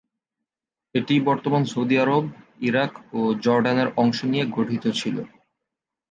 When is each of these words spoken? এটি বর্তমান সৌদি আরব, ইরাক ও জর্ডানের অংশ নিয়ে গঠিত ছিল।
এটি 0.95 1.15
বর্তমান 1.27 1.63
সৌদি 1.65 1.95
আরব, 1.99 2.23
ইরাক 2.61 2.91
ও 3.13 3.21
জর্ডানের 3.43 3.89
অংশ 3.97 4.19
নিয়ে 4.31 4.45
গঠিত 4.55 4.83
ছিল। 4.99 5.17